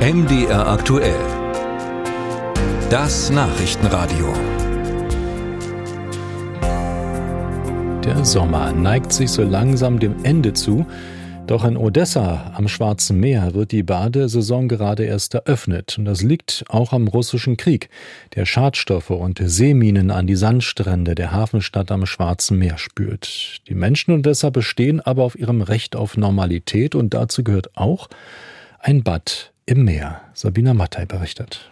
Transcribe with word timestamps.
MDR 0.00 0.66
aktuell. 0.66 1.20
Das 2.88 3.28
Nachrichtenradio. 3.28 4.32
Der 8.02 8.24
Sommer 8.24 8.72
neigt 8.72 9.12
sich 9.12 9.30
so 9.30 9.42
langsam 9.42 9.98
dem 9.98 10.24
Ende 10.24 10.54
zu. 10.54 10.86
Doch 11.46 11.66
in 11.66 11.76
Odessa 11.76 12.54
am 12.56 12.66
Schwarzen 12.66 13.20
Meer 13.20 13.52
wird 13.52 13.72
die 13.72 13.82
Badesaison 13.82 14.68
gerade 14.68 15.04
erst 15.04 15.34
eröffnet. 15.34 15.98
Und 15.98 16.06
das 16.06 16.22
liegt 16.22 16.64
auch 16.70 16.94
am 16.94 17.06
russischen 17.06 17.58
Krieg, 17.58 17.90
der 18.36 18.46
Schadstoffe 18.46 19.10
und 19.10 19.38
Seeminen 19.44 20.10
an 20.10 20.26
die 20.26 20.36
Sandstrände 20.36 21.14
der 21.14 21.32
Hafenstadt 21.32 21.92
am 21.92 22.06
Schwarzen 22.06 22.58
Meer 22.58 22.78
spürt. 22.78 23.60
Die 23.68 23.74
Menschen 23.74 24.12
in 24.12 24.20
Odessa 24.20 24.48
bestehen 24.48 25.02
aber 25.02 25.24
auf 25.24 25.38
ihrem 25.38 25.60
Recht 25.60 25.94
auf 25.94 26.16
Normalität 26.16 26.94
und 26.94 27.12
dazu 27.12 27.44
gehört 27.44 27.76
auch 27.76 28.08
ein 28.78 29.02
Bad 29.02 29.49
im 29.70 29.84
Meer. 29.84 30.20
Sabina 30.34 30.74
Mattei 30.74 31.04
berichtet. 31.04 31.70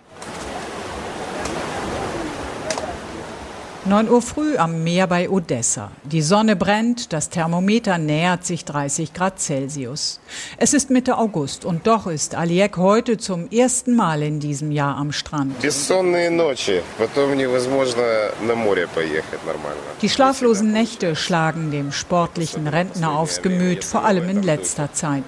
9 3.86 4.08
Uhr 4.08 4.22
früh 4.22 4.56
am 4.56 4.84
Meer 4.84 5.06
bei 5.06 5.28
Odessa. 5.30 5.90
Die 6.04 6.20
Sonne 6.20 6.54
brennt, 6.54 7.12
das 7.12 7.30
Thermometer 7.30 7.98
nähert 7.98 8.44
sich 8.44 8.64
30 8.64 9.14
Grad 9.14 9.40
Celsius. 9.40 10.20
Es 10.58 10.74
ist 10.74 10.90
Mitte 10.90 11.16
August 11.16 11.64
und 11.64 11.86
doch 11.86 12.06
ist 12.06 12.34
Aliek 12.34 12.76
heute 12.76 13.16
zum 13.16 13.50
ersten 13.50 13.96
Mal 13.96 14.22
in 14.22 14.38
diesem 14.40 14.70
Jahr 14.70 14.96
am 14.96 15.10
Strand. 15.10 15.54
Die 20.02 20.08
schlaflosen 20.08 20.72
Nächte 20.72 21.16
schlagen 21.16 21.70
dem 21.70 21.92
sportlichen 21.92 22.68
Rentner 22.68 23.18
aufs 23.18 23.42
Gemüt, 23.42 23.82
vor 23.84 24.04
allem 24.04 24.28
in 24.28 24.42
letzter 24.42 24.92
Zeit. 24.92 25.24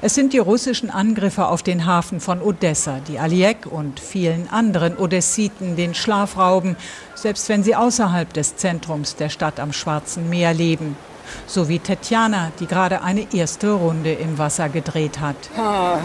Es 0.00 0.14
sind 0.14 0.32
die 0.32 0.38
russischen 0.38 0.90
Angriffe 0.90 1.46
auf 1.46 1.62
den 1.62 1.86
Hafen 1.86 2.20
von 2.20 2.40
Odessa, 2.42 3.00
die 3.06 3.18
Aliek 3.18 3.66
und 3.66 4.00
vielen 4.00 4.48
anderen 4.50 4.96
Odessiten 4.96 5.76
den 5.76 5.94
Schlaf 5.94 6.36
rauben, 6.36 6.76
selbst 7.14 7.48
wenn 7.48 7.62
sie 7.62 7.74
außerhalb 7.74 8.32
des 8.32 8.56
Zentrums 8.56 9.16
der 9.16 9.28
Stadt 9.28 9.60
am 9.60 9.72
Schwarzen 9.72 10.28
Meer 10.28 10.54
leben. 10.54 10.96
So 11.46 11.68
wie 11.68 11.78
Tetjana, 11.78 12.52
die 12.58 12.66
gerade 12.66 13.02
eine 13.02 13.26
erste 13.32 13.72
Runde 13.72 14.12
im 14.12 14.38
Wasser 14.38 14.68
gedreht 14.68 15.20
hat. 15.20 15.36
Oh, 15.56 15.98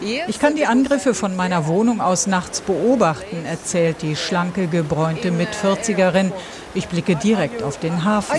ich 0.28 0.38
kann 0.38 0.56
die 0.56 0.66
Angriffe 0.66 1.14
von 1.14 1.36
meiner 1.36 1.66
Wohnung 1.66 2.00
aus 2.00 2.26
nachts 2.26 2.60
beobachten, 2.60 3.44
erzählt 3.44 4.02
die 4.02 4.16
schlanke, 4.16 4.66
gebräunte 4.66 5.30
Mitvierzigerin. 5.30 6.32
Ich 6.74 6.88
blicke 6.88 7.16
direkt 7.16 7.62
auf 7.62 7.78
den 7.78 8.04
Hafen. 8.04 8.34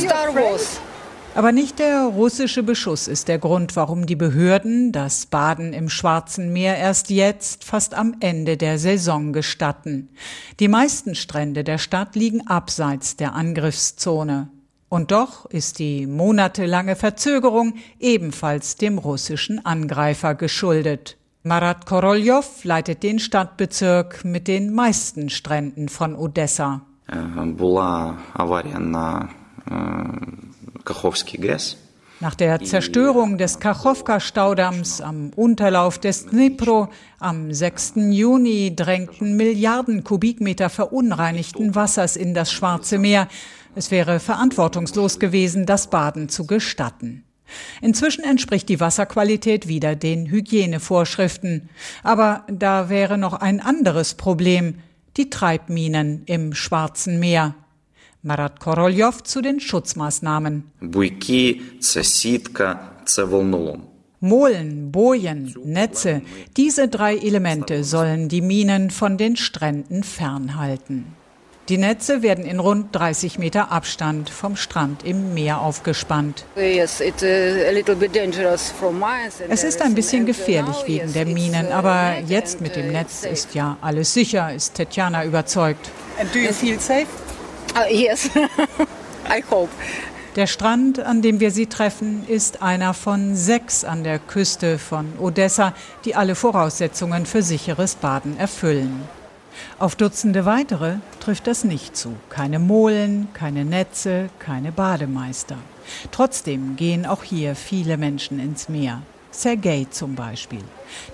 Aber 1.38 1.52
nicht 1.52 1.77
der 1.77 2.05
russische 2.05 2.63
Beschuss 2.63 3.07
ist 3.07 3.27
der 3.27 3.38
Grund, 3.38 3.75
warum 3.75 4.07
die 4.07 4.16
Behörden 4.16 4.91
das 4.91 5.27
Baden 5.27 5.71
im 5.71 5.88
Schwarzen 5.88 6.52
Meer 6.52 6.77
erst 6.77 7.11
jetzt, 7.11 7.63
fast 7.63 7.93
am 7.93 8.16
Ende 8.21 8.57
der 8.57 8.80
Saison, 8.80 9.33
gestatten. 9.33 10.09
Die 10.59 10.67
meisten 10.67 11.13
Strände 11.13 11.63
der 11.63 11.77
Stadt 11.77 12.15
liegen 12.15 12.47
abseits 12.47 13.17
der 13.17 13.35
Angriffszone. 13.35 14.49
Und 14.89 15.11
doch 15.11 15.45
ist 15.45 15.77
die 15.77 16.08
monatelange 16.08 16.95
Verzögerung 16.95 17.75
ebenfalls 17.99 18.75
dem 18.75 18.97
russischen 18.97 19.63
Angreifer 19.63 20.33
geschuldet. 20.33 21.17
Marat 21.43 21.85
Koroljow 21.85 22.63
leitet 22.63 23.03
den 23.03 23.19
Stadtbezirk 23.19 24.25
mit 24.25 24.47
den 24.47 24.73
meisten 24.73 25.30
Stränden 25.30 25.88
von 25.88 26.15
Odessa. 26.15 26.81
Äh, 29.69 30.06
Kachowski 30.88 31.38
GES. 31.38 31.77
Nach 32.19 32.33
der 32.33 32.59
Zerstörung 32.61 33.38
des 33.38 33.59
Kachowka-Staudamms 33.59 35.02
am 35.02 35.31
Unterlauf 35.35 35.99
des 35.99 36.25
Dnipro 36.25 36.88
am 37.19 37.53
6. 37.53 37.93
Juni 38.09 38.75
drängten 38.75 39.35
Milliarden 39.35 40.03
Kubikmeter 40.03 40.71
verunreinigten 40.71 41.75
Wassers 41.75 42.15
in 42.15 42.33
das 42.33 42.52
Schwarze 42.52 42.98
Meer. 42.98 43.27
Es 43.75 43.92
wäre 43.92 44.20
verantwortungslos 44.20 45.20
gewesen, 45.20 45.67
das 45.67 45.92
Baden 45.92 46.30
zu 46.30 46.48
gestatten. 46.48 47.23
Inzwischen 47.81 48.23
entspricht 48.23 48.67
die 48.67 48.80
Wasserqualität 48.80 49.67
wieder 49.67 49.95
den 49.95 50.25
Hygienevorschriften. 50.25 51.69
Aber 52.02 52.45
da 52.49 52.89
wäre 52.89 53.19
noch 53.19 53.33
ein 53.33 53.59
anderes 53.59 54.15
Problem, 54.15 54.80
die 55.17 55.30
Treibminen 55.30 56.23
im 56.25 56.55
Schwarzen 56.55 57.19
Meer. 57.19 57.54
Marat 58.27 58.60
Koroljov 58.60 59.23
zu 59.23 59.42
den 59.42 59.61
Schutzmaßnahmen. 59.61 60.70
Molen, 64.20 64.92
Bojen, 64.92 65.55
Netze, 65.64 66.21
diese 66.58 66.87
drei 66.89 67.16
Elemente 67.16 67.83
sollen 67.86 68.27
die 68.27 68.42
Minen 68.42 68.89
von 68.89 69.17
den 69.17 69.37
Stränden 69.37 70.04
fernhalten. 70.04 71.05
Die 71.70 71.77
Netze 71.77 72.21
werden 72.21 72.45
in 72.45 72.60
rund 72.60 72.95
30 72.95 73.39
Meter 73.39 73.71
Abstand 73.71 74.30
vom 74.30 74.55
Strand 74.55 75.05
im 75.05 75.33
Meer 75.33 75.61
aufgespannt. 75.61 76.45
Es 76.55 77.02
ist 79.64 79.82
ein 79.82 79.95
bisschen 79.95 80.26
gefährlich 80.26 80.77
wegen 80.86 81.14
der 81.14 81.26
Minen, 81.26 81.71
aber 81.71 82.20
jetzt 82.26 82.60
mit 82.61 82.76
dem 82.76 82.92
Netz 82.92 83.23
ist 83.23 83.54
ja 83.54 83.77
alles 83.82 84.14
sicher, 84.14 84.54
ist 84.54 84.76
Tetjana 84.76 85.23
überzeugt. 85.23 85.92
And 86.20 86.33
do 86.33 86.39
you 86.39 86.52
feel 86.52 86.80
safe? 86.80 87.08
Uh, 87.77 87.93
yes, 87.93 88.30
I 89.30 89.43
hope. 89.52 89.70
Der 90.36 90.48
Strand, 90.48 90.99
an 90.99 91.21
dem 91.21 91.39
wir 91.39 91.52
sie 91.52 91.67
treffen, 91.67 92.27
ist 92.27 92.64
einer 92.64 92.95
von 92.95 93.36
sechs 93.36 93.83
an 93.83 94.04
der 94.04 94.17
Küste 94.17 94.80
von 94.80 95.14
Odessa, 95.20 95.73
die 96.04 96.16
alle 96.16 96.33
Voraussetzungen 96.33 97.27
für 97.27 97.43
sicheres 97.43 97.93
Baden 97.95 98.37
erfüllen. 98.37 99.02
Auf 99.77 99.95
Dutzende 99.95 100.45
weitere 100.45 100.95
trifft 101.20 101.45
das 101.45 101.64
nicht 101.64 101.95
zu. 101.95 102.16
Keine 102.30 102.58
Molen, 102.58 103.27
keine 103.33 103.64
Netze, 103.64 104.30
keine 104.39 104.71
Bademeister. 104.71 105.58
Trotzdem 106.11 106.77
gehen 106.77 107.05
auch 107.05 107.23
hier 107.23 107.55
viele 107.55 107.98
Menschen 107.98 108.39
ins 108.39 108.70
Meer. 108.70 109.02
Sergei 109.32 109.88
zum 109.89 110.15
Beispiel. 110.15 110.64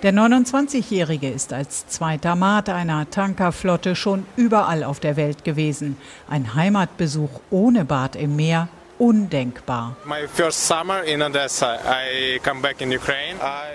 Der 0.01 0.13
29-Jährige 0.13 1.29
ist 1.29 1.53
als 1.53 1.87
zweiter 1.87 2.35
Mat 2.35 2.69
einer 2.69 3.09
Tankerflotte 3.09 3.95
schon 3.95 4.25
überall 4.35 4.83
auf 4.83 4.99
der 4.99 5.15
Welt 5.15 5.43
gewesen. 5.43 5.97
Ein 6.29 6.55
Heimatbesuch 6.55 7.41
ohne 7.49 7.85
Bad 7.85 8.15
im 8.15 8.35
Meer 8.35 8.69
undenkbar. 8.99 9.95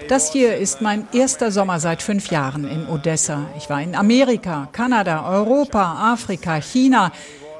Das 0.08 0.32
hier 0.32 0.56
ist 0.56 0.80
mein 0.80 1.08
erster 1.12 1.50
Sommer 1.50 1.80
seit 1.80 2.02
fünf 2.02 2.30
Jahren 2.30 2.66
in 2.68 2.88
Odessa. 2.88 3.46
Ich 3.56 3.68
war 3.68 3.82
in 3.82 3.94
Amerika, 3.94 4.68
Kanada, 4.72 5.28
Europa, 5.28 6.12
Afrika, 6.12 6.60
China. 6.60 7.12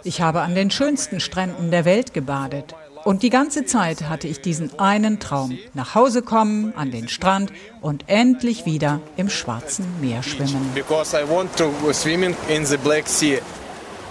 Ich 0.05 0.21
habe 0.21 0.41
an 0.41 0.55
den 0.55 0.71
schönsten 0.71 1.21
Stränden 1.21 1.71
der 1.71 1.85
Welt 1.85 2.15
gebadet. 2.15 2.75
Und 3.09 3.23
die 3.23 3.31
ganze 3.31 3.65
Zeit 3.65 4.11
hatte 4.11 4.29
ich 4.29 4.43
diesen 4.43 4.79
einen 4.79 5.19
Traum. 5.19 5.57
Nach 5.73 5.95
Hause 5.95 6.21
kommen, 6.21 6.75
an 6.77 6.91
den 6.91 7.09
Strand 7.09 7.51
und 7.81 8.05
endlich 8.07 8.67
wieder 8.67 9.01
im 9.17 9.31
Schwarzen 9.31 9.87
Meer 9.99 10.23
schwimmen. 10.23 10.75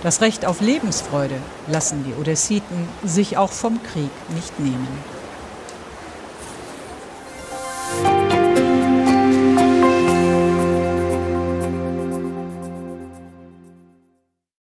Das 0.01 0.21
Recht 0.21 0.45
auf 0.47 0.61
Lebensfreude 0.61 1.35
lassen 1.67 2.05
die 2.07 2.19
Odessiten 2.19 2.89
sich 3.03 3.37
auch 3.37 3.51
vom 3.51 3.83
Krieg 3.83 4.09
nicht 4.33 4.59
nehmen. 4.59 4.87